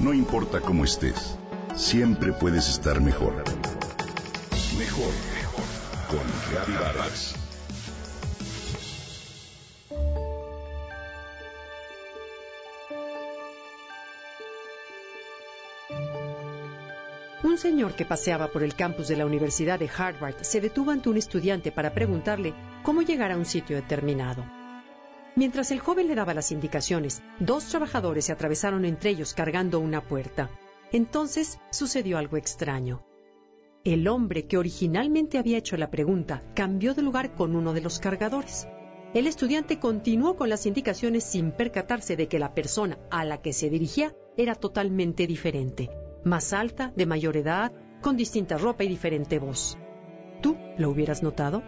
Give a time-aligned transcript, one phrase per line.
[0.00, 1.36] No importa cómo estés,
[1.76, 3.34] siempre puedes estar mejor.
[4.78, 5.64] Mejor, mejor.
[6.08, 7.34] Con Reavivadas.
[17.42, 21.10] Un señor que paseaba por el campus de la Universidad de Harvard se detuvo ante
[21.10, 24.59] un estudiante para preguntarle cómo llegar a un sitio determinado.
[25.36, 30.02] Mientras el joven le daba las indicaciones, dos trabajadores se atravesaron entre ellos cargando una
[30.02, 30.50] puerta.
[30.92, 33.04] Entonces sucedió algo extraño.
[33.84, 37.98] El hombre que originalmente había hecho la pregunta cambió de lugar con uno de los
[37.98, 38.68] cargadores.
[39.14, 43.52] El estudiante continuó con las indicaciones sin percatarse de que la persona a la que
[43.52, 45.90] se dirigía era totalmente diferente,
[46.24, 49.78] más alta, de mayor edad, con distinta ropa y diferente voz.
[50.42, 51.62] ¿Tú lo hubieras notado?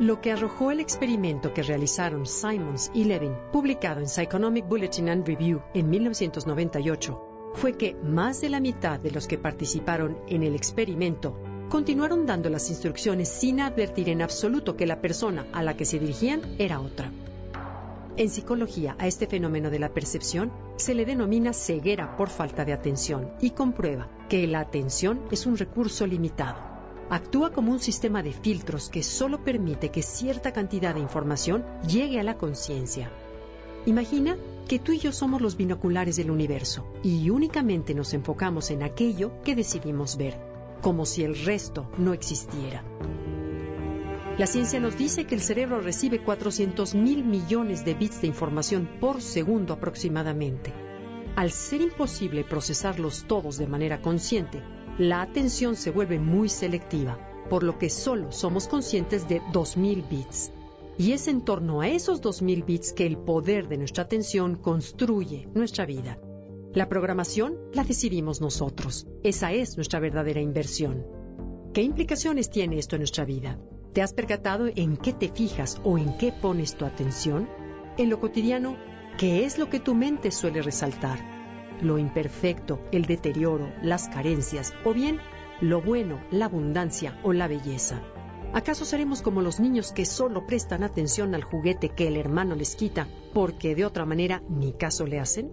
[0.00, 5.24] Lo que arrojó el experimento que realizaron Simons y Levin, publicado en Psychonomic Bulletin and
[5.24, 10.56] Review en 1998, fue que más de la mitad de los que participaron en el
[10.56, 15.84] experimento continuaron dando las instrucciones sin advertir en absoluto que la persona a la que
[15.84, 17.12] se dirigían era otra.
[18.16, 22.72] En psicología, a este fenómeno de la percepción se le denomina ceguera por falta de
[22.72, 26.73] atención y comprueba que la atención es un recurso limitado
[27.10, 32.20] actúa como un sistema de filtros que solo permite que cierta cantidad de información llegue
[32.20, 33.10] a la conciencia.
[33.86, 34.36] Imagina
[34.68, 39.42] que tú y yo somos los binoculares del universo y únicamente nos enfocamos en aquello
[39.42, 40.38] que decidimos ver,
[40.80, 42.82] como si el resto no existiera.
[44.38, 48.88] La ciencia nos dice que el cerebro recibe 400 mil millones de bits de información
[49.00, 50.72] por segundo aproximadamente.
[51.36, 54.60] Al ser imposible procesarlos todos de manera consciente,
[54.98, 57.18] la atención se vuelve muy selectiva,
[57.50, 60.52] por lo que solo somos conscientes de 2.000 bits.
[60.96, 65.48] Y es en torno a esos 2.000 bits que el poder de nuestra atención construye
[65.52, 66.18] nuestra vida.
[66.74, 69.06] La programación la decidimos nosotros.
[69.24, 71.04] Esa es nuestra verdadera inversión.
[71.72, 73.58] ¿Qué implicaciones tiene esto en nuestra vida?
[73.92, 77.48] ¿Te has percatado en qué te fijas o en qué pones tu atención?
[77.98, 78.76] En lo cotidiano,
[79.18, 81.33] ¿qué es lo que tu mente suele resaltar?
[81.80, 85.20] Lo imperfecto, el deterioro, las carencias, o bien
[85.60, 88.02] lo bueno, la abundancia o la belleza.
[88.52, 92.76] ¿Acaso seremos como los niños que solo prestan atención al juguete que el hermano les
[92.76, 95.52] quita porque de otra manera ni caso le hacen?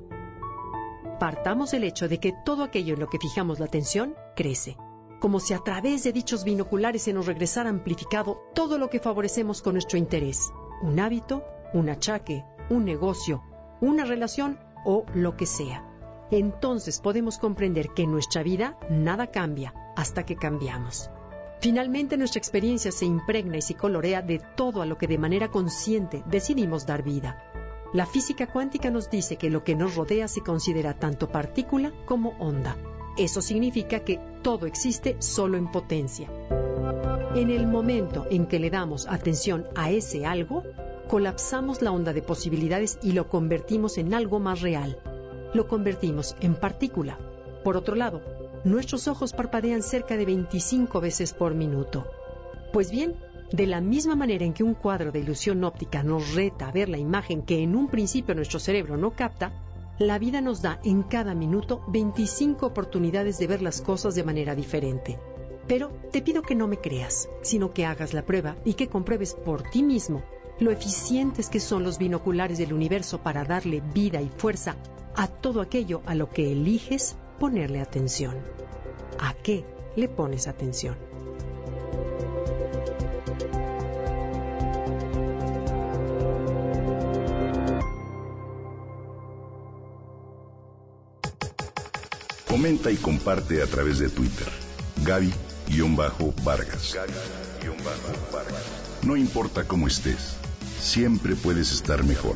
[1.19, 4.77] Partamos del hecho de que todo aquello en lo que fijamos la atención crece,
[5.19, 9.61] como si a través de dichos binoculares se nos regresara amplificado todo lo que favorecemos
[9.61, 11.43] con nuestro interés, un hábito,
[11.73, 13.43] un achaque, un negocio,
[13.81, 15.90] una relación o lo que sea
[16.31, 21.09] entonces podemos comprender que en nuestra vida nada cambia hasta que cambiamos.
[21.59, 25.49] Finalmente nuestra experiencia se impregna y se colorea de todo a lo que de manera
[25.49, 27.43] consciente decidimos dar vida.
[27.93, 32.29] La física cuántica nos dice que lo que nos rodea se considera tanto partícula como
[32.39, 32.77] onda.
[33.17, 36.29] Eso significa que todo existe solo en potencia.
[37.35, 40.63] En el momento en que le damos atención a ese algo,
[41.09, 44.97] colapsamos la onda de posibilidades y lo convertimos en algo más real,
[45.53, 47.17] lo convertimos en partícula.
[47.63, 48.21] Por otro lado,
[48.63, 52.05] nuestros ojos parpadean cerca de 25 veces por minuto.
[52.73, 53.15] Pues bien,
[53.51, 56.89] de la misma manera en que un cuadro de ilusión óptica nos reta a ver
[56.89, 59.51] la imagen que en un principio nuestro cerebro no capta,
[59.99, 64.55] la vida nos da en cada minuto 25 oportunidades de ver las cosas de manera
[64.55, 65.19] diferente.
[65.67, 69.33] Pero te pido que no me creas, sino que hagas la prueba y que compruebes
[69.33, 70.23] por ti mismo
[70.59, 74.75] lo eficientes que son los binoculares del universo para darle vida y fuerza
[75.15, 78.35] a todo aquello a lo que eliges ponerle atención.
[79.19, 80.95] ¿A qué le pones atención?
[92.47, 94.47] Comenta y comparte a través de Twitter.
[95.03, 96.97] Gaby-Vargas.
[99.03, 100.35] No importa cómo estés,
[100.79, 102.35] siempre puedes estar mejor.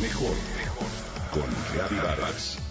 [0.00, 0.59] Mejor
[1.30, 1.46] con
[1.76, 2.69] Gaby Vargas.